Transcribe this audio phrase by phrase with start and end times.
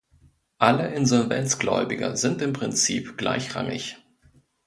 [0.57, 3.99] Alle Insolvenzgläubiger sind im Prinzip gleichrangig.